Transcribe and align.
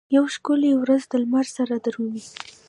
یوه 0.15 0.27
ښکلې 0.35 0.71
ورځ 0.81 1.01
دلمره 1.11 1.47
سره 1.57 1.73
درومي 1.85 2.23